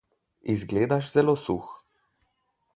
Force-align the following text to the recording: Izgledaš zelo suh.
Izgledaš 0.53 1.11
zelo 1.17 1.37
suh. 1.45 1.71